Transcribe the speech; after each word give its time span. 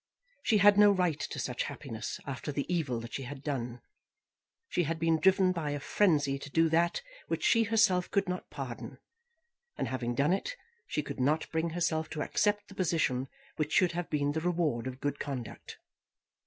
She 0.41 0.57
had 0.57 0.79
no 0.79 0.91
right 0.91 1.19
to 1.19 1.37
such 1.37 1.61
happiness 1.65 2.19
after 2.25 2.51
the 2.51 2.65
evil 2.73 2.99
that 3.01 3.13
she 3.13 3.21
had 3.21 3.43
done. 3.43 3.81
She 4.67 4.85
had 4.85 4.97
been 4.97 5.19
driven 5.19 5.51
by 5.51 5.69
a 5.69 5.79
frenzy 5.79 6.39
to 6.39 6.49
do 6.49 6.69
that 6.69 7.03
which 7.27 7.43
she 7.43 7.65
herself 7.65 8.09
could 8.09 8.27
not 8.27 8.49
pardon; 8.49 8.97
and 9.77 9.89
having 9.89 10.15
done 10.15 10.33
it, 10.33 10.55
she 10.87 11.03
could 11.03 11.19
not 11.19 11.51
bring 11.51 11.69
herself 11.69 12.09
to 12.09 12.23
accept 12.23 12.67
the 12.67 12.73
position 12.73 13.27
which 13.57 13.73
should 13.73 13.91
have 13.91 14.09
been 14.09 14.31
the 14.31 14.41
reward 14.41 14.87
of 14.87 15.01
good 15.01 15.19
conduct. 15.19 15.77